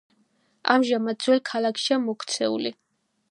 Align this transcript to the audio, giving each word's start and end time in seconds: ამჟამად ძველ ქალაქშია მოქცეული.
ამჟამად 0.75 1.19
ძველ 1.27 1.43
ქალაქშია 1.51 1.99
მოქცეული. 2.07 2.73